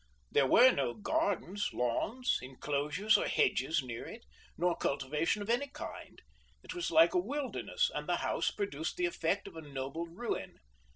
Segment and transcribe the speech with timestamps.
[0.31, 4.25] There were no gardens, lawns, inclosures or hedges near it,
[4.57, 6.19] nor cultivation of any kind.
[6.63, 10.57] It was like a wilderness, and the house produced the effect of a noble ruin.